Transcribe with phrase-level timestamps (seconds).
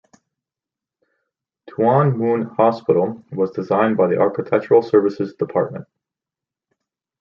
[1.69, 5.85] Tuen Mun Hospital was designed by the Architectural Services Department.